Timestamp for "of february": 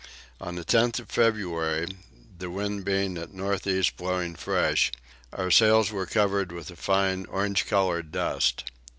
0.97-1.87